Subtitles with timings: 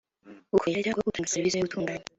[0.55, 2.05] ukoresha cyangwa utanga serivisi yo gutunganya